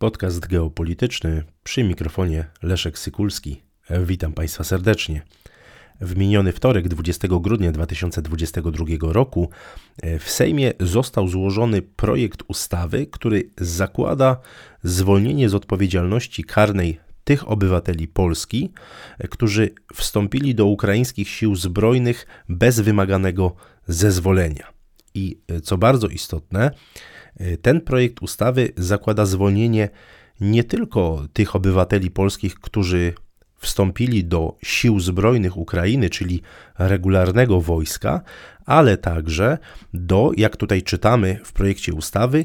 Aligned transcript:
Podcast 0.00 0.46
geopolityczny 0.46 1.42
przy 1.62 1.84
mikrofonie 1.84 2.44
Leszek 2.62 2.98
Sykulski. 2.98 3.62
Witam 4.06 4.32
Państwa 4.32 4.64
serdecznie. 4.64 5.22
W 6.00 6.16
miniony 6.16 6.52
wtorek, 6.52 6.88
20 6.88 7.28
grudnia 7.30 7.72
2022 7.72 8.84
roku, 9.00 9.50
w 10.20 10.30
Sejmie 10.30 10.72
został 10.80 11.28
złożony 11.28 11.82
projekt 11.82 12.42
ustawy, 12.48 13.06
który 13.06 13.50
zakłada 13.58 14.36
zwolnienie 14.82 15.48
z 15.48 15.54
odpowiedzialności 15.54 16.44
karnej 16.44 17.00
tych 17.24 17.48
obywateli 17.48 18.08
Polski, 18.08 18.72
którzy 19.30 19.70
wstąpili 19.94 20.54
do 20.54 20.66
ukraińskich 20.66 21.28
sił 21.28 21.56
zbrojnych 21.56 22.26
bez 22.48 22.80
wymaganego 22.80 23.54
zezwolenia. 23.86 24.72
I 25.14 25.38
co 25.62 25.78
bardzo 25.78 26.08
istotne, 26.08 26.70
ten 27.62 27.80
projekt 27.80 28.22
ustawy 28.22 28.72
zakłada 28.76 29.26
zwolnienie 29.26 29.88
nie 30.40 30.64
tylko 30.64 31.26
tych 31.32 31.56
obywateli 31.56 32.10
polskich, 32.10 32.54
którzy 32.54 33.14
wstąpili 33.58 34.24
do 34.24 34.56
sił 34.62 35.00
zbrojnych 35.00 35.56
Ukrainy, 35.56 36.10
czyli 36.10 36.42
regularnego 36.78 37.60
wojska, 37.60 38.20
ale 38.66 38.96
także 38.96 39.58
do, 39.94 40.30
jak 40.36 40.56
tutaj 40.56 40.82
czytamy 40.82 41.40
w 41.44 41.52
projekcie 41.52 41.94
ustawy, 41.94 42.44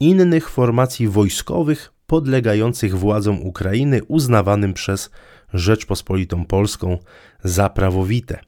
innych 0.00 0.50
formacji 0.50 1.08
wojskowych 1.08 1.92
podlegających 2.06 2.98
władzom 2.98 3.42
Ukrainy 3.42 4.04
uznawanym 4.04 4.74
przez 4.74 5.10
Rzeczpospolitą 5.54 6.44
Polską 6.44 6.98
za 7.44 7.68
prawowite. 7.68 8.38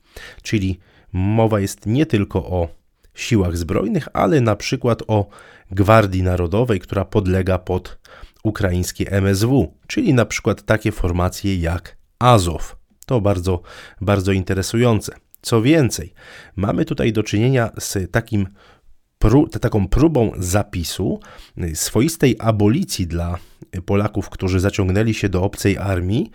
Czyli 0.43 0.79
mowa 1.13 1.61
jest 1.61 1.87
nie 1.87 2.07
tylko 2.07 2.39
o 2.47 2.69
siłach 3.17 3.57
zbrojnych, 3.57 4.09
ale 4.13 4.41
na 4.41 4.57
przykład 4.57 5.03
o 5.07 5.29
Gwardii 5.71 6.23
Narodowej, 6.23 6.81
która 6.81 7.05
podlega 7.05 7.59
pod 7.59 7.99
ukraińskie 8.45 9.11
MSW, 9.13 9.75
czyli 9.87 10.15
na 10.15 10.27
przykład 10.27 10.63
takie 10.63 10.93
formacje 10.93 11.57
jak 11.57 11.97
Azow. 12.19 12.77
To 13.07 13.21
bardzo, 13.21 13.63
bardzo 14.01 14.33
interesujące. 14.33 15.13
Co 15.43 15.63
więcej, 15.63 16.13
mamy 16.57 16.85
tutaj 16.85 17.13
do 17.13 17.23
czynienia 17.23 17.71
z 17.79 18.11
takim 18.11 18.49
taką 19.61 19.89
próbą 19.89 20.33
zapisu 20.39 21.21
swoistej 21.75 22.37
abolicji 22.39 23.07
dla 23.07 23.39
Polaków, 23.87 24.31
którzy 24.31 24.61
zaciągnęli 24.61 25.15
się 25.15 25.29
do 25.29 25.43
obcej 25.43 25.79
armii, 25.79 26.31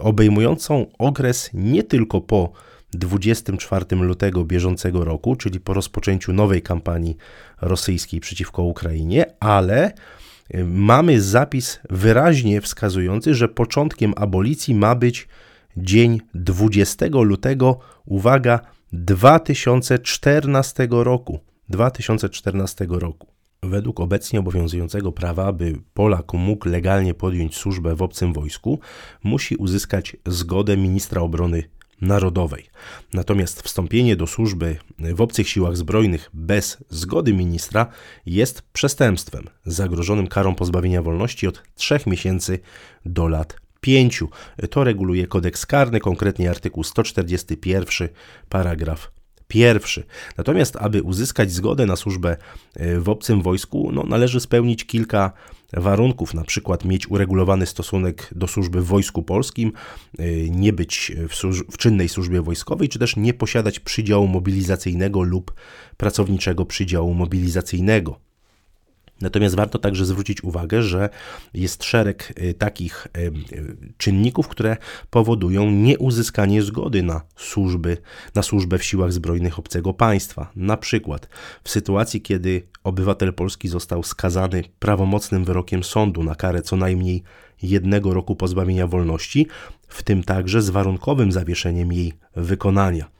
obejmującą 0.00 0.86
okres 0.98 1.50
nie 1.54 1.82
tylko 1.82 2.20
po 2.20 2.52
24 2.92 3.96
lutego 3.96 4.44
bieżącego 4.44 5.04
roku, 5.04 5.36
czyli 5.36 5.60
po 5.60 5.74
rozpoczęciu 5.74 6.32
nowej 6.32 6.62
kampanii 6.62 7.16
rosyjskiej 7.60 8.20
przeciwko 8.20 8.62
Ukrainie, 8.62 9.26
ale 9.40 9.92
y, 10.54 10.64
mamy 10.64 11.20
zapis 11.20 11.80
wyraźnie 11.90 12.60
wskazujący, 12.60 13.34
że 13.34 13.48
początkiem 13.48 14.14
abolicji 14.16 14.74
ma 14.74 14.94
być 14.94 15.28
dzień 15.76 16.20
20 16.34 17.06
lutego, 17.22 17.78
uwaga, 18.04 18.60
2014 18.92 20.88
roku. 20.90 21.40
2014 21.68 22.86
roku. 22.90 23.26
Według 23.62 24.00
obecnie 24.00 24.40
obowiązującego 24.40 25.12
prawa, 25.12 25.52
by 25.52 25.78
Polak 25.94 26.32
mógł 26.32 26.68
legalnie 26.68 27.14
podjąć 27.14 27.56
służbę 27.56 27.94
w 27.94 28.02
obcym 28.02 28.32
wojsku, 28.32 28.78
musi 29.24 29.56
uzyskać 29.56 30.16
zgodę 30.26 30.76
ministra 30.76 31.22
obrony 31.22 31.62
Narodowej. 32.00 32.66
Natomiast 33.12 33.62
wstąpienie 33.62 34.16
do 34.16 34.26
służby 34.26 34.76
w 34.98 35.20
obcych 35.20 35.48
siłach 35.48 35.76
zbrojnych 35.76 36.30
bez 36.34 36.84
zgody 36.88 37.32
ministra 37.32 37.86
jest 38.26 38.62
przestępstwem 38.62 39.44
zagrożonym 39.64 40.26
karą 40.26 40.54
pozbawienia 40.54 41.02
wolności 41.02 41.46
od 41.46 41.62
3 41.74 41.98
miesięcy 42.06 42.58
do 43.06 43.28
lat 43.28 43.56
5. 43.80 44.24
To 44.70 44.84
reguluje 44.84 45.26
kodeks 45.26 45.66
karny, 45.66 46.00
konkretnie 46.00 46.50
artykuł 46.50 46.84
141, 46.84 48.08
paragraf 48.48 49.17
pierwszy. 49.48 50.04
Natomiast, 50.36 50.76
aby 50.76 51.02
uzyskać 51.02 51.52
zgodę 51.52 51.86
na 51.86 51.96
służbę 51.96 52.36
w 52.76 53.08
obcym 53.08 53.42
wojsku, 53.42 53.90
no, 53.92 54.02
należy 54.02 54.40
spełnić 54.40 54.86
kilka 54.86 55.32
warunków, 55.72 56.34
na 56.34 56.44
przykład 56.44 56.84
mieć 56.84 57.10
uregulowany 57.10 57.66
stosunek 57.66 58.28
do 58.32 58.46
służby 58.46 58.80
w 58.80 58.86
Wojsku 58.86 59.22
Polskim, 59.22 59.72
y, 60.20 60.48
nie 60.50 60.72
być 60.72 61.12
w, 61.28 61.34
w 61.72 61.78
czynnej 61.78 62.08
służbie 62.08 62.42
wojskowej, 62.42 62.88
czy 62.88 62.98
też 62.98 63.16
nie 63.16 63.34
posiadać 63.34 63.80
przydziału 63.80 64.28
mobilizacyjnego 64.28 65.22
lub 65.22 65.54
pracowniczego 65.96 66.64
przydziału 66.64 67.14
mobilizacyjnego. 67.14 68.27
Natomiast 69.20 69.54
warto 69.54 69.78
także 69.78 70.06
zwrócić 70.06 70.44
uwagę, 70.44 70.82
że 70.82 71.08
jest 71.54 71.84
szereg 71.84 72.32
y, 72.42 72.54
takich 72.54 73.06
y, 73.16 73.32
czynników, 73.96 74.48
które 74.48 74.76
powodują 75.10 75.70
nieuzyskanie 75.70 76.62
zgody 76.62 77.02
na 77.02 77.20
służby, 77.36 77.96
na 78.34 78.42
służbę 78.42 78.78
w 78.78 78.84
siłach 78.84 79.12
zbrojnych 79.12 79.58
obcego 79.58 79.94
państwa. 79.94 80.50
Na 80.56 80.76
przykład 80.76 81.28
w 81.64 81.70
sytuacji, 81.70 82.22
kiedy 82.22 82.62
obywatel 82.84 83.34
Polski 83.34 83.68
został 83.68 84.02
skazany 84.02 84.64
prawomocnym 84.78 85.44
wyrokiem 85.44 85.84
sądu 85.84 86.22
na 86.22 86.34
karę 86.34 86.62
co 86.62 86.76
najmniej 86.76 87.22
jednego 87.62 88.14
roku 88.14 88.36
pozbawienia 88.36 88.86
wolności, 88.86 89.46
w 89.88 90.02
tym 90.02 90.22
także 90.22 90.62
z 90.62 90.70
warunkowym 90.70 91.32
zawieszeniem 91.32 91.92
jej 91.92 92.12
wykonania. 92.36 93.10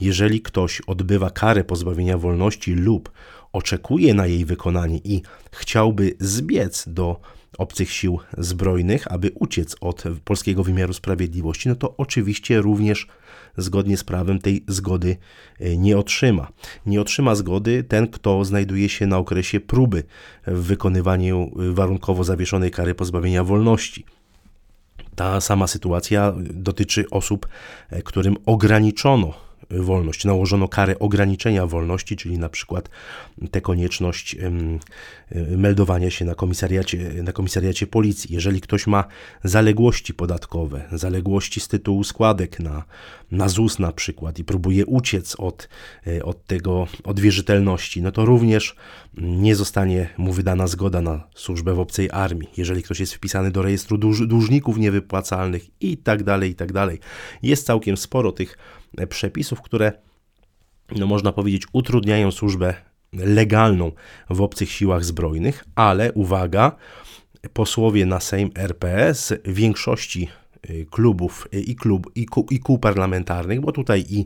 Jeżeli 0.00 0.40
ktoś 0.40 0.80
odbywa 0.80 1.30
karę 1.30 1.64
pozbawienia 1.64 2.18
wolności 2.18 2.74
lub 2.74 3.12
oczekuje 3.52 4.14
na 4.14 4.26
jej 4.26 4.44
wykonanie 4.44 5.00
i 5.04 5.22
chciałby 5.52 6.14
zbiec 6.20 6.84
do 6.86 7.20
obcych 7.58 7.92
sił 7.92 8.18
zbrojnych, 8.38 9.12
aby 9.12 9.30
uciec 9.34 9.76
od 9.80 10.04
polskiego 10.24 10.64
wymiaru 10.64 10.92
sprawiedliwości, 10.92 11.68
no 11.68 11.74
to 11.74 11.94
oczywiście 11.96 12.60
również 12.60 13.06
zgodnie 13.56 13.96
z 13.96 14.04
prawem 14.04 14.38
tej 14.38 14.64
zgody 14.68 15.16
e, 15.60 15.76
nie 15.76 15.98
otrzyma. 15.98 16.48
Nie 16.86 17.00
otrzyma 17.00 17.34
zgody 17.34 17.84
ten, 17.84 18.08
kto 18.08 18.44
znajduje 18.44 18.88
się 18.88 19.06
na 19.06 19.18
okresie 19.18 19.60
próby 19.60 20.02
w 20.46 20.62
wykonywaniu 20.62 21.50
warunkowo 21.56 22.24
zawieszonej 22.24 22.70
kary 22.70 22.94
pozbawienia 22.94 23.44
wolności. 23.44 24.04
Ta 25.14 25.40
sama 25.40 25.66
sytuacja 25.66 26.32
dotyczy 26.38 27.10
osób, 27.10 27.48
e, 27.90 28.02
którym 28.02 28.36
ograniczono 28.46 29.34
wolność. 29.70 30.24
Nałożono 30.24 30.68
karę 30.68 30.98
ograniczenia 30.98 31.66
wolności, 31.66 32.16
czyli 32.16 32.38
na 32.38 32.48
przykład 32.48 32.90
tę 33.50 33.60
konieczność 33.60 34.36
meldowania 35.56 36.10
się 36.10 36.24
na 36.24 36.34
komisariacie, 36.34 37.22
na 37.22 37.32
komisariacie 37.32 37.86
policji. 37.86 38.34
Jeżeli 38.34 38.60
ktoś 38.60 38.86
ma 38.86 39.04
zaległości 39.44 40.14
podatkowe, 40.14 40.88
zaległości 40.92 41.60
z 41.60 41.68
tytułu 41.68 42.04
składek 42.04 42.60
na, 42.60 42.84
na 43.30 43.48
ZUS 43.48 43.78
na 43.78 43.92
przykład 43.92 44.38
i 44.38 44.44
próbuje 44.44 44.86
uciec 44.86 45.36
od, 45.38 45.68
e, 46.06 46.22
od 46.22 46.46
tego, 46.46 46.86
od 47.04 47.20
wierzytelności, 47.20 48.02
no 48.02 48.12
to 48.12 48.24
również 48.24 48.76
nie 49.16 49.56
zostanie 49.56 50.08
mu 50.18 50.32
wydana 50.32 50.66
zgoda 50.66 51.00
na 51.00 51.28
służbę 51.34 51.74
w 51.74 51.80
obcej 51.80 52.10
armii. 52.12 52.48
Jeżeli 52.56 52.82
ktoś 52.82 53.00
jest 53.00 53.14
wpisany 53.14 53.50
do 53.50 53.62
rejestru 53.62 53.98
dłuż, 53.98 54.26
dłużników 54.26 54.78
niewypłacalnych 54.78 55.82
i 55.82 55.96
tak 55.96 56.22
dalej, 56.22 56.50
i 56.50 56.54
tak 56.54 56.72
dalej. 56.72 56.98
Jest 57.42 57.66
całkiem 57.66 57.96
sporo 57.96 58.32
tych 58.32 58.58
przepisów, 59.08 59.62
które, 59.62 59.92
no 60.96 61.06
można 61.06 61.32
powiedzieć, 61.32 61.62
utrudniają 61.72 62.30
służbę 62.30 62.74
legalną 63.12 63.92
w 64.30 64.40
obcych 64.40 64.72
siłach 64.72 65.04
zbrojnych, 65.04 65.64
ale 65.74 66.12
uwaga, 66.12 66.76
posłowie 67.52 68.06
na 68.06 68.20
Sejm 68.20 68.50
RPS 68.54 69.34
większości 69.44 70.28
y, 70.70 70.86
klubów 70.90 71.48
y, 71.54 71.60
i, 71.60 71.76
klub, 71.76 72.10
i, 72.14 72.26
kół, 72.26 72.46
i 72.50 72.58
kół 72.58 72.78
parlamentarnych, 72.78 73.60
bo 73.60 73.72
tutaj 73.72 74.04
i 74.08 74.24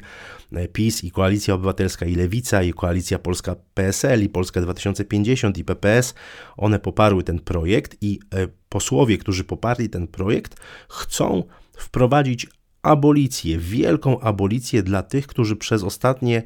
y, 0.56 0.68
PiS, 0.68 1.04
i 1.04 1.10
Koalicja 1.10 1.54
Obywatelska, 1.54 2.06
i 2.06 2.14
Lewica, 2.14 2.62
i 2.62 2.72
Koalicja 2.72 3.18
Polska 3.18 3.56
PSL, 3.74 4.22
i 4.22 4.28
Polska 4.28 4.60
2050, 4.60 5.58
i 5.58 5.64
PPS, 5.64 6.14
one 6.56 6.78
poparły 6.78 7.22
ten 7.22 7.38
projekt 7.38 7.96
i 8.00 8.20
posłowie, 8.68 9.18
którzy 9.18 9.44
poparli 9.44 9.88
ten 9.88 10.06
projekt, 10.06 10.60
chcą 10.88 11.42
wprowadzić 11.76 12.46
abolicję, 12.86 13.58
wielką 13.58 14.20
abolicję 14.20 14.82
dla 14.82 15.02
tych, 15.02 15.26
którzy 15.26 15.56
przez 15.56 15.82
ostatnie 15.82 16.42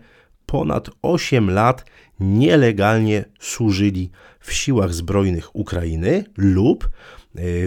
ponad 0.47 0.91
8 1.03 1.51
lat 1.51 1.85
nielegalnie 2.21 3.25
służyli 3.41 4.11
w 4.41 4.53
siłach 4.53 4.95
zbrojnych 4.95 5.57
Ukrainy 5.57 6.25
lub 6.37 6.85
e, 6.85 6.89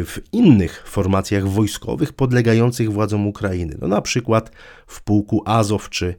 w 0.05 0.19
innych 0.31 0.83
formacjach 0.87 1.47
wojskowych 1.47 2.13
podlegających 2.13 2.91
władzom 2.91 3.27
Ukrainy. 3.27 3.77
No 3.81 3.87
na 3.87 4.01
przykład 4.01 4.51
w 4.87 5.01
pułku 5.01 5.43
Azow 5.45 5.89
czy, 5.89 6.15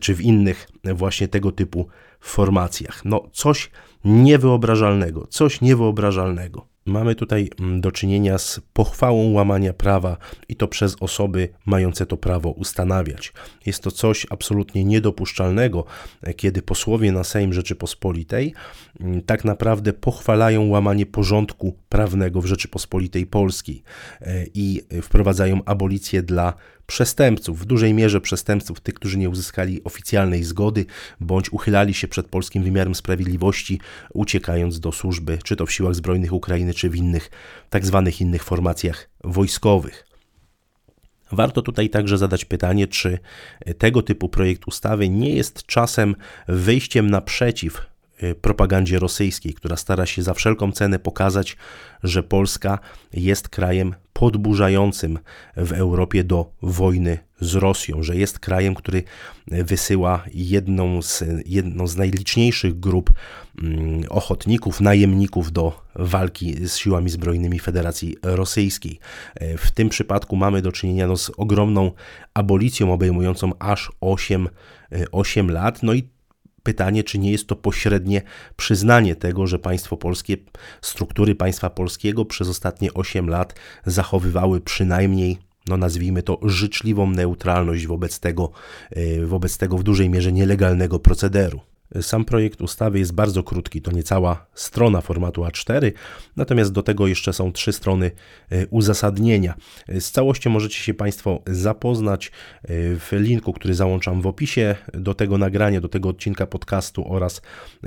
czy 0.00 0.14
w 0.14 0.20
innych 0.20 0.68
właśnie 0.94 1.28
tego 1.28 1.52
typu 1.52 1.86
formacjach. 2.20 3.04
No 3.04 3.28
coś 3.32 3.70
niewyobrażalnego, 4.04 5.26
coś 5.26 5.60
niewyobrażalnego. 5.60 6.75
Mamy 6.86 7.14
tutaj 7.14 7.50
mm, 7.60 7.80
do 7.80 7.92
czynienia 7.92 8.38
z 8.38 8.60
pochwałą 8.72 9.32
łamania 9.32 9.72
prawa 9.72 10.16
i 10.48 10.56
to 10.56 10.68
przez 10.68 10.96
osoby 11.00 11.48
mające 11.66 12.06
to 12.06 12.16
prawo 12.16 12.50
ustanawiać. 12.50 13.32
Jest 13.66 13.82
to 13.82 13.90
coś 13.90 14.26
absolutnie 14.30 14.84
niedopuszczalnego, 14.84 15.84
kiedy 16.36 16.62
posłowie 16.62 17.12
na 17.12 17.24
Sejm 17.24 17.52
Rzeczypospolitej 17.52 18.54
mm, 19.00 19.22
tak 19.22 19.44
naprawdę 19.44 19.92
pochwalają 19.92 20.68
łamanie 20.68 21.06
porządku 21.06 21.76
prawnego 21.88 22.40
w 22.40 22.46
Rzeczypospolitej 22.46 23.26
Polskiej 23.26 23.82
e, 24.20 24.44
i 24.54 24.82
wprowadzają 25.02 25.60
abolicję 25.64 26.22
dla 26.22 26.54
przestępców, 26.86 27.60
w 27.60 27.64
dużej 27.64 27.94
mierze 27.94 28.20
przestępców, 28.20 28.80
tych, 28.80 28.94
którzy 28.94 29.18
nie 29.18 29.30
uzyskali 29.30 29.84
oficjalnej 29.84 30.44
zgody 30.44 30.86
bądź 31.20 31.52
uchylali 31.52 31.94
się 31.94 32.08
przed 32.08 32.26
polskim 32.26 32.62
wymiarem 32.62 32.94
sprawiedliwości, 32.94 33.80
uciekając 34.12 34.80
do 34.80 34.92
służby, 34.92 35.38
czy 35.44 35.56
to 35.56 35.66
w 35.66 35.72
siłach 35.72 35.94
zbrojnych 35.94 36.32
Ukrainy, 36.32 36.74
czy 36.74 36.90
w 36.90 36.96
innych, 36.96 37.30
tak 37.70 37.86
zwanych 37.86 38.20
innych 38.20 38.44
formacjach 38.44 39.10
wojskowych. 39.24 40.06
Warto 41.32 41.62
tutaj 41.62 41.90
także 41.90 42.18
zadać 42.18 42.44
pytanie, 42.44 42.86
czy 42.86 43.18
tego 43.78 44.02
typu 44.02 44.28
projekt 44.28 44.68
ustawy 44.68 45.08
nie 45.08 45.30
jest 45.30 45.66
czasem 45.66 46.14
wyjściem 46.48 47.10
naprzeciw 47.10 47.86
propagandzie 48.40 48.98
rosyjskiej, 48.98 49.54
która 49.54 49.76
stara 49.76 50.06
się 50.06 50.22
za 50.22 50.34
wszelką 50.34 50.72
cenę 50.72 50.98
pokazać, 50.98 51.56
że 52.02 52.22
Polska 52.22 52.78
jest 53.12 53.48
krajem 53.48 53.94
podburzającym 54.12 55.18
w 55.56 55.72
Europie 55.72 56.24
do 56.24 56.50
wojny 56.62 57.18
z 57.40 57.54
Rosją, 57.54 58.02
że 58.02 58.16
jest 58.16 58.38
krajem, 58.38 58.74
który 58.74 59.02
wysyła 59.46 60.24
jedną 60.34 61.02
z, 61.02 61.24
jedną 61.46 61.86
z 61.86 61.96
najliczniejszych 61.96 62.80
grup 62.80 63.12
mm, 63.62 64.04
ochotników, 64.08 64.80
najemników 64.80 65.52
do 65.52 65.82
walki 65.94 66.68
z 66.68 66.76
siłami 66.76 67.10
zbrojnymi 67.10 67.58
Federacji 67.58 68.16
Rosyjskiej. 68.22 68.98
Y, 69.42 69.58
w 69.58 69.70
tym 69.70 69.88
przypadku 69.88 70.36
mamy 70.36 70.62
do 70.62 70.72
czynienia 70.72 71.06
no, 71.06 71.16
z 71.16 71.30
ogromną 71.36 71.92
abolicją 72.34 72.92
obejmującą 72.92 73.52
aż 73.58 73.92
8, 74.00 74.48
8 75.12 75.50
y, 75.50 75.52
lat. 75.52 75.82
No 75.82 75.94
i 75.94 76.08
pytanie, 76.66 77.04
czy 77.04 77.18
nie 77.18 77.30
jest 77.32 77.46
to 77.46 77.56
pośrednie 77.56 78.22
przyznanie 78.56 79.16
tego, 79.16 79.46
że 79.46 79.58
państwo 79.58 79.96
polskie, 79.96 80.36
struktury 80.82 81.34
państwa 81.34 81.70
polskiego 81.70 82.24
przez 82.24 82.48
ostatnie 82.48 82.94
8 82.94 83.28
lat 83.28 83.54
zachowywały 83.86 84.60
przynajmniej 84.60 85.38
no 85.68 85.76
nazwijmy 85.76 86.22
to, 86.22 86.38
życzliwą 86.42 87.10
neutralność 87.10 87.86
wobec 87.86 88.20
tego, 88.20 88.50
e, 88.90 89.26
wobec 89.26 89.58
tego 89.58 89.78
w 89.78 89.82
dużej 89.82 90.10
mierze 90.10 90.32
nielegalnego 90.32 90.98
procederu. 90.98 91.60
Sam 92.00 92.24
projekt 92.24 92.60
ustawy 92.60 92.98
jest 92.98 93.12
bardzo 93.12 93.42
krótki, 93.42 93.82
to 93.82 93.90
niecała 93.90 94.46
strona 94.54 95.00
formatu 95.00 95.42
A4, 95.42 95.92
natomiast 96.36 96.72
do 96.72 96.82
tego 96.82 97.06
jeszcze 97.06 97.32
są 97.32 97.52
trzy 97.52 97.72
strony 97.72 98.10
e, 98.50 98.66
uzasadnienia. 98.66 99.54
Z 100.00 100.10
całością 100.10 100.50
możecie 100.50 100.78
się 100.78 100.94
Państwo 100.94 101.42
zapoznać 101.46 102.26
e, 102.26 102.30
w 102.96 103.08
linku, 103.12 103.52
który 103.52 103.74
załączam 103.74 104.22
w 104.22 104.26
opisie 104.26 104.76
do 104.94 105.14
tego 105.14 105.38
nagrania, 105.38 105.80
do 105.80 105.88
tego 105.88 106.08
odcinka 106.08 106.46
podcastu 106.46 107.12
oraz 107.12 107.42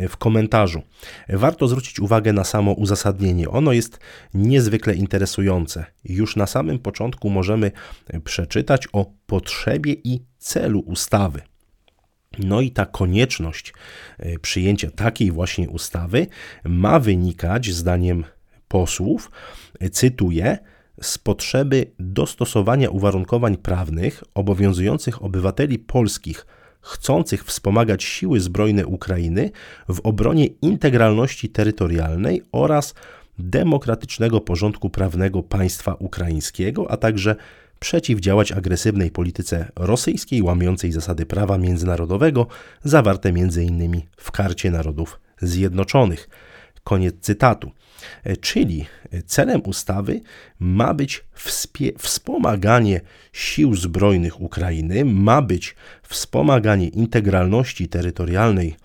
w 0.09 0.17
komentarzu. 0.17 0.81
Warto 1.29 1.67
zwrócić 1.67 1.99
uwagę 1.99 2.33
na 2.33 2.43
samo 2.43 2.71
uzasadnienie. 2.71 3.49
Ono 3.49 3.73
jest 3.73 3.99
niezwykle 4.33 4.95
interesujące. 4.95 5.85
Już 6.03 6.35
na 6.35 6.47
samym 6.47 6.79
początku 6.79 7.29
możemy 7.29 7.71
przeczytać 8.23 8.87
o 8.93 9.05
potrzebie 9.25 9.93
i 10.03 10.23
celu 10.37 10.79
ustawy. 10.79 11.41
No 12.39 12.61
i 12.61 12.71
ta 12.71 12.85
konieczność 12.85 13.73
e, 14.17 14.39
przyjęcia 14.39 14.91
takiej 14.91 15.31
właśnie 15.31 15.69
ustawy 15.69 16.27
ma 16.63 16.99
wynikać, 16.99 17.71
zdaniem 17.71 18.23
posłów, 18.67 19.31
e, 19.79 19.89
cytuję, 19.89 20.57
z 21.01 21.17
potrzeby 21.17 21.91
dostosowania 21.99 22.89
uwarunkowań 22.89 23.57
prawnych 23.57 24.23
obowiązujących 24.33 25.23
obywateli 25.23 25.79
polskich 25.79 26.45
chcących 26.81 27.43
wspomagać 27.43 28.03
siły 28.03 28.39
zbrojne 28.39 28.85
Ukrainy 28.85 29.51
w 29.89 29.99
obronie 29.99 30.45
integralności 30.45 31.49
terytorialnej 31.49 32.41
oraz 32.51 32.93
demokratycznego 33.39 34.41
porządku 34.41 34.89
prawnego 34.89 35.43
państwa 35.43 35.93
ukraińskiego, 35.93 36.91
a 36.91 36.97
także 36.97 37.35
przeciwdziałać 37.79 38.51
agresywnej 38.51 39.11
polityce 39.11 39.71
rosyjskiej 39.75 40.41
łamiącej 40.41 40.91
zasady 40.91 41.25
prawa 41.25 41.57
międzynarodowego 41.57 42.47
zawarte 42.83 43.29
m.in. 43.29 44.01
w 44.17 44.31
Karcie 44.31 44.71
Narodów 44.71 45.19
Zjednoczonych. 45.41 46.29
Koniec 46.83 47.15
cytatu. 47.21 47.71
E, 48.23 48.37
czyli 48.37 48.85
celem 49.25 49.61
ustawy 49.61 50.21
ma 50.59 50.93
być 50.93 51.25
wspomaganie 51.97 53.01
sił 53.33 53.75
zbrojnych 53.75 54.41
Ukrainy, 54.41 55.05
ma 55.05 55.41
być 55.41 55.75
wspomaganie 56.07 56.87
integralności 56.87 57.87
terytorialnej 57.87 58.75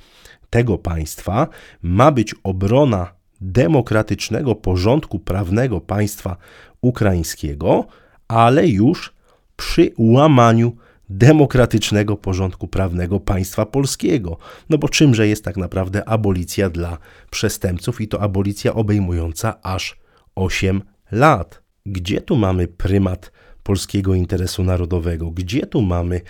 tego 0.51 0.79
państwa, 0.79 1.49
ma 1.83 2.13
być 2.13 2.35
obrona 2.43 3.13
demokratycznego 3.41 4.55
porządku 4.55 5.19
prawnego 5.19 5.81
państwa 5.81 6.37
ukraińskiego, 6.81 7.87
ale 8.29 8.69
już 8.69 9.15
przy 9.57 9.93
łamaniu 9.99 10.77
demokratycznego 11.11 12.17
porządku 12.17 12.69
prawnego 12.69 13.21
państwa 13.21 13.67
polskiego. 13.67 14.39
No 14.71 14.79
bo 14.79 14.89
czymże 14.89 15.29
jest 15.29 15.45
tak 15.45 15.57
naprawdę 15.57 16.09
abolicja 16.09 16.71
dla 16.71 16.99
przestępców 17.31 18.01
i 18.01 18.09
to 18.09 18.21
abolicja 18.21 18.75
obejmująca 18.75 19.63
aż 19.63 19.99
8 20.35 20.83
lat? 21.13 21.63
Gdzie 21.87 22.21
tu 22.21 22.37
mamy 22.37 22.69
prymat 22.69 23.33
polskiego 23.63 24.15
interesu 24.15 24.65
narodowego? 24.65 25.31
Gdzie 25.31 25.67
tu 25.67 25.83
mamy 25.83 26.21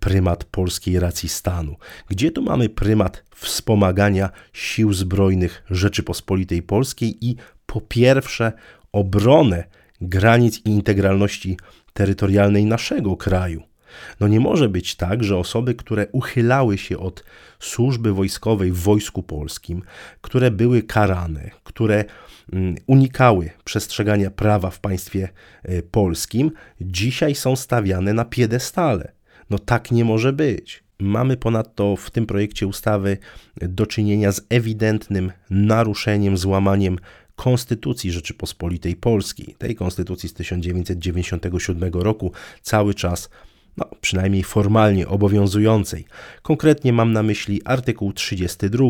prymat 0.00 0.44
polskiej 0.44 1.00
racji 1.00 1.28
stanu? 1.28 1.76
Gdzie 2.08 2.30
tu 2.30 2.42
mamy 2.42 2.68
prymat 2.68 3.24
wspomagania 3.34 4.30
sił 4.52 4.92
zbrojnych 4.92 5.64
Rzeczypospolitej 5.70 6.62
Polskiej 6.62 7.26
i 7.26 7.36
po 7.66 7.80
pierwsze 7.80 8.52
obronę 8.92 9.64
granic 10.08 10.58
i 10.58 10.70
integralności 10.70 11.56
terytorialnej 11.92 12.64
naszego 12.64 13.16
kraju. 13.16 13.62
No 14.20 14.28
nie 14.28 14.40
może 14.40 14.68
być 14.68 14.96
tak, 14.96 15.24
że 15.24 15.36
osoby, 15.36 15.74
które 15.74 16.06
uchylały 16.12 16.78
się 16.78 16.98
od 16.98 17.24
służby 17.60 18.12
wojskowej 18.12 18.72
w 18.72 18.78
Wojsku 18.78 19.22
Polskim, 19.22 19.82
które 20.20 20.50
były 20.50 20.82
karane, 20.82 21.50
które 21.64 22.04
mm, 22.52 22.76
unikały 22.86 23.50
przestrzegania 23.64 24.30
prawa 24.30 24.70
w 24.70 24.80
państwie 24.80 25.28
e, 25.62 25.82
polskim, 25.82 26.50
dzisiaj 26.80 27.34
są 27.34 27.56
stawiane 27.56 28.12
na 28.12 28.24
piedestale. 28.24 29.12
No 29.50 29.58
tak 29.58 29.90
nie 29.90 30.04
może 30.04 30.32
być. 30.32 30.84
Mamy 30.98 31.36
ponadto 31.36 31.96
w 31.96 32.10
tym 32.10 32.26
projekcie 32.26 32.66
ustawy 32.66 33.18
do 33.56 33.86
czynienia 33.86 34.32
z 34.32 34.40
ewidentnym 34.48 35.32
naruszeniem, 35.50 36.36
złamaniem 36.36 36.98
Konstytucji 37.36 38.12
Rzeczypospolitej 38.12 38.96
Polskiej, 38.96 39.54
tej 39.58 39.74
konstytucji 39.74 40.28
z 40.28 40.34
1997 40.34 41.92
roku, 41.92 42.32
cały 42.62 42.94
czas, 42.94 43.30
no, 43.76 43.86
przynajmniej 44.00 44.44
formalnie 44.44 45.08
obowiązującej. 45.08 46.04
Konkretnie 46.42 46.92
mam 46.92 47.12
na 47.12 47.22
myśli 47.22 47.62
artykuł 47.64 48.12
32. 48.12 48.84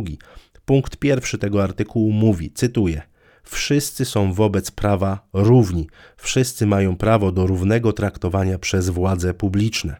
Punkt 0.64 0.96
pierwszy 0.96 1.38
tego 1.38 1.62
artykułu 1.62 2.12
mówi, 2.12 2.50
cytuję: 2.50 3.02
Wszyscy 3.44 4.04
są 4.04 4.32
wobec 4.32 4.70
prawa 4.70 5.28
równi, 5.32 5.88
wszyscy 6.16 6.66
mają 6.66 6.96
prawo 6.96 7.32
do 7.32 7.46
równego 7.46 7.92
traktowania 7.92 8.58
przez 8.58 8.88
władze 8.88 9.34
publiczne. 9.34 9.96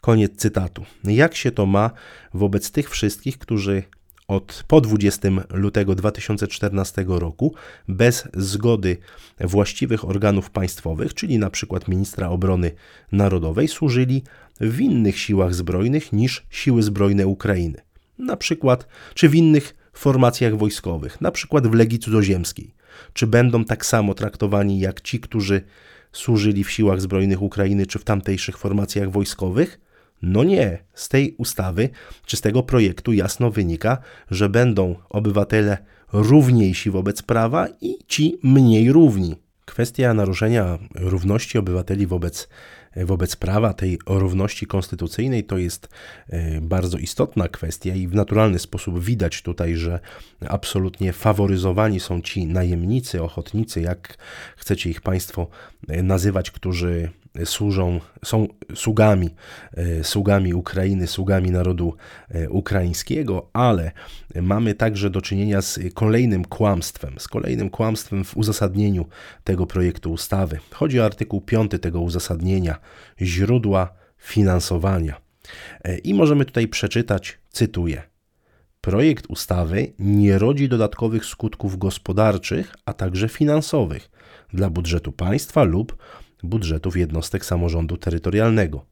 Koniec 0.00 0.36
cytatu. 0.36 0.84
Jak 1.04 1.36
się 1.36 1.50
to 1.50 1.66
ma 1.66 1.90
wobec 2.34 2.70
tych 2.70 2.90
wszystkich, 2.90 3.38
którzy 3.38 3.82
od 4.28 4.64
po 4.66 4.80
20 4.80 5.28
lutego 5.52 5.94
2014 5.94 7.04
roku 7.08 7.54
bez 7.88 8.28
zgody 8.34 8.96
właściwych 9.40 10.04
organów 10.04 10.50
państwowych, 10.50 11.14
czyli 11.14 11.38
przykład 11.50 11.88
ministra 11.88 12.28
obrony 12.28 12.70
narodowej, 13.12 13.68
służyli 13.68 14.22
w 14.60 14.80
innych 14.80 15.18
siłach 15.18 15.54
zbrojnych 15.54 16.12
niż 16.12 16.46
siły 16.50 16.82
zbrojne 16.82 17.26
Ukrainy. 17.26 17.80
Na 18.18 18.36
przykład, 18.36 18.86
czy 19.14 19.28
w 19.28 19.34
innych 19.34 19.74
formacjach 19.92 20.56
wojskowych, 20.56 21.20
na 21.20 21.30
przykład 21.30 21.66
w 21.66 21.74
Legii 21.74 21.98
Cudzoziemskiej. 21.98 22.74
Czy 23.12 23.26
będą 23.26 23.64
tak 23.64 23.86
samo 23.86 24.14
traktowani 24.14 24.80
jak 24.80 25.00
ci, 25.00 25.20
którzy 25.20 25.62
służyli 26.12 26.64
w 26.64 26.70
siłach 26.70 27.00
zbrojnych 27.00 27.42
Ukrainy 27.42 27.86
czy 27.86 27.98
w 27.98 28.04
tamtejszych 28.04 28.58
formacjach 28.58 29.10
wojskowych? 29.10 29.80
No 30.22 30.44
nie, 30.44 30.78
z 30.94 31.08
tej 31.08 31.34
ustawy 31.38 31.88
czy 32.26 32.36
z 32.36 32.40
tego 32.40 32.62
projektu 32.62 33.12
jasno 33.12 33.50
wynika, 33.50 33.98
że 34.30 34.48
będą 34.48 34.94
obywatele 35.08 35.78
równiejsi 36.12 36.90
wobec 36.90 37.22
prawa 37.22 37.68
i 37.80 37.98
ci 38.06 38.38
mniej 38.42 38.92
równi. 38.92 39.36
Kwestia 39.64 40.14
naruszenia 40.14 40.78
równości 40.94 41.58
obywateli 41.58 42.06
wobec 42.06 42.48
wobec 42.96 43.36
prawa, 43.36 43.74
tej 43.74 43.98
równości 44.06 44.66
konstytucyjnej, 44.66 45.44
to 45.44 45.58
jest 45.58 45.88
e, 46.28 46.60
bardzo 46.60 46.98
istotna 46.98 47.48
kwestia 47.48 47.94
i 47.94 48.08
w 48.08 48.14
naturalny 48.14 48.58
sposób 48.58 49.04
widać 49.04 49.42
tutaj, 49.42 49.76
że 49.76 50.00
absolutnie 50.48 51.12
faworyzowani 51.12 52.00
są 52.00 52.22
ci 52.22 52.46
najemnicy, 52.46 53.22
ochotnicy, 53.22 53.80
jak 53.80 54.16
chcecie 54.56 54.90
ich 54.90 55.00
Państwo 55.00 55.48
e, 55.88 56.02
nazywać, 56.02 56.50
którzy 56.50 57.10
służą, 57.44 58.00
są 58.24 58.48
sługami, 58.74 59.30
e, 59.76 60.04
sługami 60.04 60.54
Ukrainy, 60.54 61.06
sługami 61.06 61.50
narodu 61.50 61.94
ukraińskiego, 62.50 63.50
ale 63.52 63.92
mamy 64.42 64.74
także 64.74 65.10
do 65.10 65.20
czynienia 65.22 65.62
z 65.62 65.78
kolejnym 65.94 66.44
kłamstwem, 66.44 67.14
z 67.18 67.28
kolejnym 67.28 67.70
kłamstwem 67.70 68.24
w 68.24 68.36
uzasadnieniu 68.36 69.06
tego 69.44 69.66
projektu 69.66 70.12
ustawy. 70.12 70.58
Chodzi 70.70 71.00
o 71.00 71.04
artykuł 71.04 71.40
5 71.40 71.78
tego 71.78 72.00
uzasadnienia, 72.00 72.78
źródła 73.20 73.92
finansowania. 74.18 75.20
E, 75.84 75.98
I 75.98 76.14
możemy 76.14 76.44
tutaj 76.44 76.68
przeczytać, 76.68 77.38
cytuję. 77.50 78.02
Projekt 78.80 79.26
ustawy 79.28 79.92
nie 79.98 80.38
rodzi 80.38 80.68
dodatkowych 80.68 81.24
skutków 81.24 81.78
gospodarczych, 81.78 82.74
a 82.84 82.92
także 82.92 83.28
finansowych 83.28 84.10
dla 84.52 84.70
budżetu 84.70 85.12
państwa 85.12 85.64
lub 85.64 85.96
budżetów 86.42 86.96
jednostek 86.96 87.44
samorządu 87.44 87.96
terytorialnego. 87.96 88.84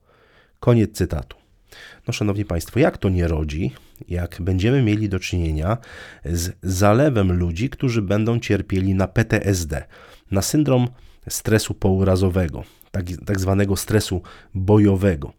Koniec 0.61 0.93
cytatu. 0.93 1.37
No, 2.07 2.13
szanowni 2.13 2.45
Państwo, 2.45 2.81
jak 2.81 2.99
to 2.99 3.09
nie 3.09 3.29
rodzi, 3.29 3.73
jak 4.09 4.37
będziemy 4.41 4.83
mieli 4.83 5.09
do 5.09 5.19
czynienia 5.19 5.79
z 6.25 6.53
zalewem 6.63 7.33
ludzi, 7.33 7.71
którzy 7.71 8.03
będą 8.03 8.41
cierpieli 8.41 8.95
na 8.95 9.09
PTSD, 9.09 9.85
na 10.31 10.43
syndrom 10.43 10.89
stresu 11.29 11.75
pourazowego, 11.75 12.65
tak, 12.91 13.05
tak 13.27 13.41
zwanego 13.41 13.77
stresu 13.77 14.23
bojowego. 14.55 15.33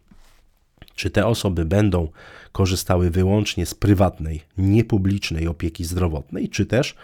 Czy 0.94 1.10
te 1.10 1.26
osoby 1.26 1.64
będą 1.64 2.08
korzystały 2.52 3.10
wyłącznie 3.10 3.66
z 3.66 3.74
prywatnej, 3.74 4.42
niepublicznej 4.58 5.48
opieki 5.48 5.84
zdrowotnej, 5.84 6.48
czy 6.48 6.66
też 6.66 6.94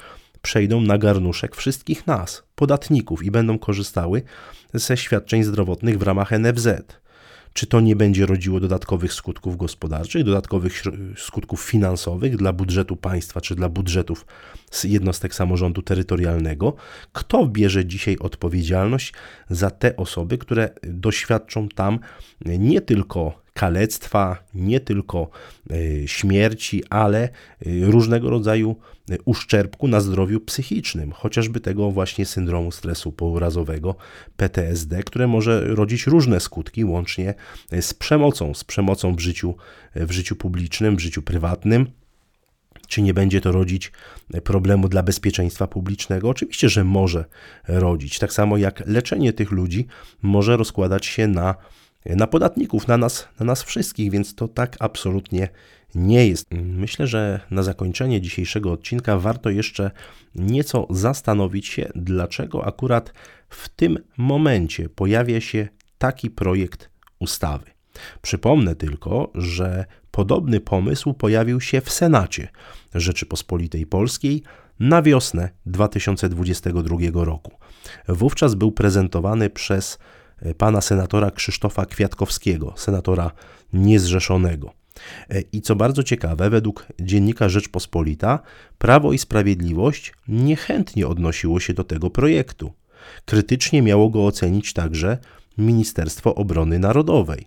przejdą 0.45 0.81
na 0.81 0.99
garnuszek 0.99 1.57
wszystkich 1.57 2.07
nas, 2.07 2.43
podatników, 2.55 3.25
i 3.25 3.31
będą 3.31 3.59
korzystały 3.59 4.23
ze 4.75 4.97
świadczeń 4.97 5.43
zdrowotnych 5.43 5.99
w 5.99 6.03
ramach 6.03 6.31
NFZ? 6.31 6.69
Czy 7.53 7.67
to 7.67 7.81
nie 7.81 7.97
będzie 7.97 8.27
rodziło 8.27 8.61
dodatkowych 8.61 9.13
skutków 9.13 9.57
gospodarczych, 9.57 10.25
dodatkowych 10.25 10.83
skutków 11.17 11.63
finansowych 11.63 12.37
dla 12.37 12.53
budżetu 12.53 12.97
państwa 12.97 13.41
czy 13.41 13.55
dla 13.55 13.69
budżetów 13.69 14.27
jednostek 14.85 15.35
samorządu 15.35 15.83
terytorialnego? 15.83 16.75
Kto 17.13 17.47
bierze 17.47 17.87
dzisiaj 17.87 18.17
odpowiedzialność 18.19 19.13
za 19.51 19.71
te 19.71 19.97
osoby, 19.97 20.39
które 20.39 20.71
doświadczą 20.83 21.69
tam 21.69 21.99
nie 22.45 22.81
tylko 22.81 23.44
kalectwa, 23.55 24.45
nie 24.55 24.81
tylko 24.81 25.31
e, 25.71 26.09
śmierci, 26.09 26.85
ale 26.91 27.23
e, 27.23 27.29
różnego 27.67 28.31
rodzaju 28.31 28.77
e, 29.11 29.17
uszczerbku 29.25 29.89
na 29.89 30.01
zdrowiu 30.01 30.41
psychicznym, 30.41 31.13
chociażby 31.13 31.61
tego 31.61 31.91
właśnie 31.91 32.27
syndromu 32.27 32.73
stresu 32.73 33.13
pourazowego, 33.13 33.95
PTSD, 34.37 35.03
które 35.03 35.27
może 35.27 35.61
rodzić 35.61 36.07
różne 36.07 36.41
skutki, 36.41 36.85
łącznie 36.85 37.35
z 37.81 37.95
przemocą, 37.95 38.55
z 38.55 38.65
przemocą 38.65 39.17
w 39.17 39.21
życiu, 39.21 39.55
w 39.95 40.11
życiu 40.11 40.37
publicznym, 40.37 40.97
w 40.97 41.01
życiu 41.01 41.23
prywatnym. 41.23 41.87
Czy 42.89 43.03
nie 43.03 43.15
będzie 43.15 43.41
to 43.41 43.53
rodzić 43.53 43.93
problemu 44.45 44.89
dla 44.89 45.03
bezpieczeństwa 45.03 45.67
publicznego? 45.67 46.29
Oczywiście, 46.29 46.69
że 46.69 46.85
może 46.85 47.25
rodzić. 47.69 48.19
Tak 48.19 48.33
samo 48.33 48.57
jak 48.57 48.87
leczenie 48.87 49.33
tych 49.33 49.51
ludzi 49.51 49.87
może 50.23 50.57
rozkładać 50.57 51.07
się 51.07 51.29
na 51.29 51.55
na 52.07 52.27
podatników, 52.27 52.89
na 52.89 52.97
nas, 52.97 53.29
na 53.41 53.47
nas 53.47 53.63
wszystkich, 53.63 54.11
więc 54.11 54.35
to 54.35 54.49
tak 54.49 54.77
absolutnie 54.81 55.49
nie 55.95 56.29
jest. 56.29 56.47
Myślę, 56.53 57.07
że 57.07 57.41
na 57.51 57.63
zakończenie 57.63 58.21
dzisiejszego 58.21 58.73
odcinka 58.73 59.19
warto 59.19 59.51
jeszcze 59.51 59.91
nieco 60.35 60.87
zastanowić 60.91 61.67
się, 61.67 61.91
dlaczego 61.95 62.67
akurat 62.67 63.13
w 63.49 63.69
tym 63.69 63.99
momencie 64.17 64.89
pojawia 64.89 65.41
się 65.41 65.69
taki 65.99 66.31
projekt 66.31 66.91
ustawy. 67.19 67.65
Przypomnę 68.23 68.75
tylko, 68.75 69.31
że 69.35 69.85
podobny 70.11 70.61
pomysł 70.61 71.15
pojawił 71.15 71.61
się 71.61 71.81
w 71.81 71.91
Senacie 71.93 72.49
Rzeczypospolitej 72.95 73.87
Polskiej 73.87 74.43
na 74.81 75.03
wiosnę 75.03 75.51
2022 75.67 77.25
roku. 77.25 77.53
Wówczas 78.09 78.55
był 78.55 78.73
prezentowany 78.73 79.51
przez 79.51 79.99
pana 80.59 80.81
senatora 80.81 81.31
Krzysztofa 81.31 81.87
Kwiatkowskiego, 81.87 82.75
senatora 82.77 83.31
niezrzeszonego. 83.73 84.73
E, 85.31 85.41
I 85.53 85.63
co 85.63 85.77
bardzo 85.77 86.03
ciekawe, 86.03 86.51
według 86.51 86.87
dziennika 87.01 87.49
Rzeczpospolita, 87.49 88.39
Prawo 88.79 89.13
i 89.13 89.19
Sprawiedliwość 89.19 90.13
niechętnie 90.29 91.07
odnosiło 91.07 91.61
się 91.61 91.75
do 91.75 91.85
tego 91.85 92.11
projektu. 92.11 92.73
Krytycznie 93.25 93.83
miało 93.83 94.11
go 94.11 94.27
ocenić 94.27 94.73
także 94.73 95.19
Ministerstwo 95.59 96.35
Obrony 96.35 96.79
Narodowej. 96.79 97.47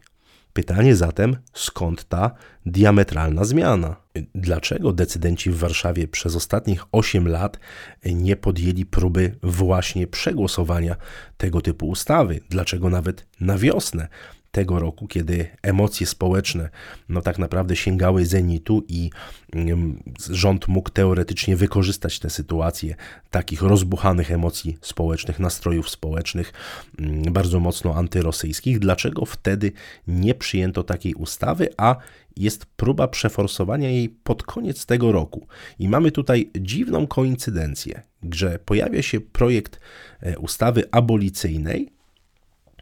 Pytanie 0.57 0.95
zatem, 0.95 1.37
skąd 1.53 2.03
ta 2.03 2.31
diametralna 2.65 3.45
zmiana? 3.45 3.95
Dlaczego 4.35 4.93
decydenci 4.93 5.49
w 5.49 5.57
Warszawie 5.57 6.07
przez 6.07 6.35
ostatnich 6.35 6.83
8 6.91 7.27
lat 7.27 7.59
nie 8.05 8.35
podjęli 8.35 8.85
próby 8.85 9.35
właśnie 9.43 10.07
przegłosowania 10.07 10.95
tego 11.37 11.61
typu 11.61 11.87
ustawy? 11.87 12.39
Dlaczego 12.49 12.89
nawet 12.89 13.27
na 13.39 13.57
wiosnę 13.57 14.07
tego 14.51 14.79
roku, 14.79 15.07
kiedy 15.07 15.47
emocje 15.61 16.07
społeczne 16.07 16.69
no 17.09 17.21
tak 17.21 17.39
naprawdę 17.39 17.75
sięgały 17.75 18.25
zenitu 18.25 18.83
i 18.87 19.09
mm, 19.53 20.03
rząd 20.29 20.67
mógł 20.67 20.89
teoretycznie 20.89 21.55
wykorzystać 21.55 22.19
tę 22.19 22.29
sytuację 22.29 22.95
takich 23.29 23.61
rozbuchanych 23.61 24.31
emocji 24.31 24.77
społecznych, 24.81 25.39
nastrojów 25.39 25.89
społecznych, 25.89 26.53
mm, 26.99 27.33
bardzo 27.33 27.59
mocno 27.59 27.95
antyrosyjskich. 27.95 28.79
Dlaczego 28.79 29.25
wtedy 29.25 29.71
nie 30.07 30.35
przyjęto 30.35 30.83
takiej 30.83 31.13
ustawy, 31.13 31.69
a 31.77 31.95
jest 32.37 32.65
próba 32.65 33.07
przeforsowania 33.07 33.89
jej 33.89 34.09
pod 34.09 34.43
koniec 34.43 34.85
tego 34.85 35.11
roku. 35.11 35.47
I 35.79 35.89
mamy 35.89 36.11
tutaj 36.11 36.49
dziwną 36.59 37.07
koincydencję, 37.07 38.01
że 38.31 38.59
pojawia 38.59 39.01
się 39.01 39.21
projekt 39.21 39.79
e, 40.21 40.39
ustawy 40.39 40.83
abolicyjnej, 40.91 41.96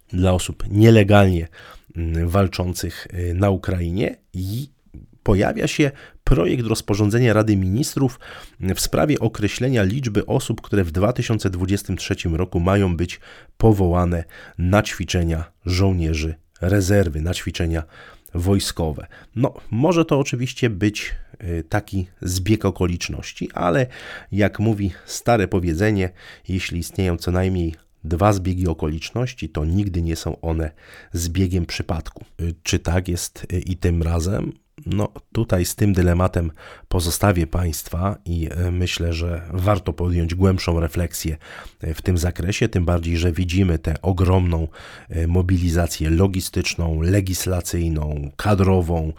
dla 0.07 0.33
osób 0.33 0.63
nielegalnie 0.69 1.47
mm, 1.95 2.29
walczących 2.29 3.07
y, 3.13 3.33
na 3.33 3.49
Ukrainie 3.49 4.17
i 4.33 4.69
pojawia 5.23 5.67
się 5.67 5.91
projekt 6.23 6.67
rozporządzenia 6.67 7.33
Rady 7.33 7.55
Ministrów 7.55 8.19
w 8.75 8.81
sprawie 8.81 9.19
określenia 9.19 9.83
liczby 9.83 10.25
osób, 10.25 10.61
które 10.61 10.83
w 10.83 10.91
2023 10.91 12.15
roku 12.31 12.59
mają 12.59 12.97
być 12.97 13.19
powołane 13.57 14.23
na 14.57 14.83
ćwiczenia 14.83 15.51
żołnierzy 15.65 16.35
rezerwy, 16.61 17.21
na 17.21 17.33
ćwiczenia 17.33 17.83
wojskowe. 18.33 19.07
No, 19.35 19.53
może 19.71 20.05
to 20.05 20.19
oczywiście 20.19 20.69
być 20.69 21.15
y, 21.43 21.63
taki 21.69 22.07
zbieg 22.21 22.65
okoliczności, 22.65 23.49
ale 23.53 23.87
jak 24.31 24.59
mówi 24.59 24.91
stare 25.05 25.47
powiedzenie, 25.47 26.09
jeśli 26.47 26.79
istnieją 26.79 27.17
co 27.17 27.31
najmniej 27.31 27.75
dwa 28.05 28.33
zbiegi 28.33 28.67
okoliczności, 28.67 29.49
to 29.49 29.65
nigdy 29.65 30.01
nie 30.01 30.15
są 30.15 30.41
one 30.41 30.71
zbiegiem 31.13 31.65
przypadku. 31.65 32.25
Czy 32.63 32.79
tak 32.79 33.07
jest 33.07 33.47
i 33.65 33.77
tym 33.77 34.03
razem? 34.03 34.51
No, 34.85 35.09
tutaj 35.31 35.65
z 35.65 35.75
tym 35.75 35.93
dylematem 35.93 36.51
pozostawię 36.95 37.47
Państwa 37.47 38.17
i 38.25 38.49
e, 38.51 38.71
myślę, 38.71 39.13
że 39.13 39.41
warto 39.53 39.93
podjąć 39.93 40.35
głębszą 40.35 40.79
refleksję 40.79 41.37
e, 41.81 41.93
w 41.93 42.01
tym 42.01 42.17
zakresie, 42.17 42.69
tym 42.69 42.85
bardziej, 42.85 43.17
że 43.17 43.31
widzimy 43.31 43.79
tę 43.79 43.95
ogromną 44.01 44.67
e, 45.09 45.27
mobilizację 45.27 46.09
logistyczną, 46.09 47.01
legislacyjną, 47.01 48.31
kadrową, 48.35 49.13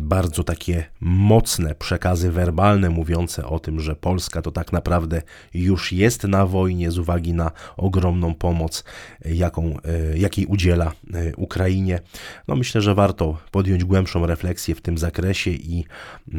bardzo 0.00 0.44
takie 0.44 0.84
mocne 1.00 1.74
przekazy 1.74 2.30
werbalne 2.30 2.90
mówiące 2.90 3.46
o 3.46 3.58
tym, 3.58 3.80
że 3.80 3.96
Polska 3.96 4.42
to 4.42 4.52
tak 4.52 4.72
naprawdę 4.72 5.22
już 5.54 5.92
jest 5.92 6.24
na 6.24 6.46
wojnie 6.46 6.90
z 6.90 6.98
uwagi 6.98 7.34
na 7.34 7.50
ogromną 7.76 8.34
pomoc, 8.34 8.84
jaką, 9.24 9.76
jakiej 10.14 10.46
udziela 10.46 10.92
Ukrainie. 11.36 12.00
No, 12.48 12.56
myślę, 12.56 12.80
że 12.80 12.94
warto 12.94 13.38
podjąć 13.50 13.84
głębszą 13.84 14.26
refleksję 14.26 14.74
w 14.74 14.80
tym 14.80 14.98
zakresie 14.98 15.50
i 15.50 15.84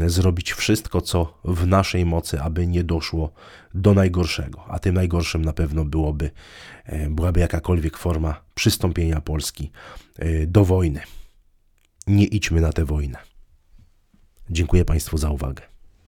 zrobić 0.07 0.53
wszystko, 0.53 0.62
co 1.03 1.39
w 1.45 1.67
naszej 1.67 2.05
mocy, 2.05 2.41
aby 2.41 2.67
nie 2.67 2.83
doszło 2.83 3.33
do 3.73 3.93
najgorszego. 3.93 4.65
A 4.67 4.79
tym 4.79 4.95
najgorszym 4.95 5.45
na 5.45 5.53
pewno 5.53 5.85
byłoby, 5.85 6.31
e, 6.85 7.09
byłaby 7.09 7.39
jakakolwiek 7.39 7.97
forma 7.97 8.43
przystąpienia 8.55 9.21
Polski 9.21 9.71
e, 10.19 10.47
do 10.47 10.65
wojny. 10.65 11.01
Nie 12.07 12.25
idźmy 12.25 12.61
na 12.61 12.73
tę 12.73 12.85
wojnę. 12.85 13.19
Dziękuję 14.49 14.85
Państwu 14.85 15.17
za 15.17 15.29
uwagę. 15.29 15.72